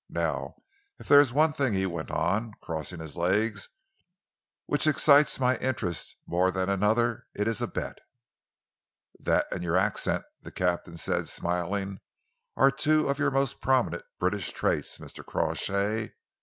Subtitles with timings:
[0.09, 0.55] Now
[0.97, 3.69] if there is one thing," he went on, crossing his legs,
[4.65, 7.99] "which excites my interest more than another, it is a bet."
[9.19, 11.99] "That and your accent," the captain said, smiling,
[12.57, 15.23] "are two of your most prominent British traits, Mr.
[15.23, 16.13] Crawshay."